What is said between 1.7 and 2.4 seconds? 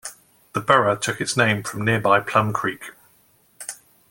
nearby